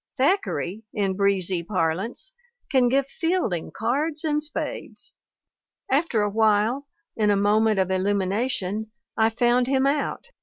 [0.17, 2.33] Thack eray, in breezy parlance,
[2.71, 5.13] can give Fielding cards and spades.
[5.91, 10.25] After a while, in a moment of illumination, I found him out.